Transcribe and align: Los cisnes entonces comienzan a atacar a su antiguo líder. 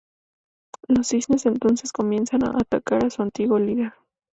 Los 0.87 1.09
cisnes 1.09 1.45
entonces 1.45 1.91
comienzan 1.93 2.43
a 2.43 2.57
atacar 2.59 3.05
a 3.05 3.11
su 3.11 3.21
antiguo 3.21 3.59
líder. 3.59 3.93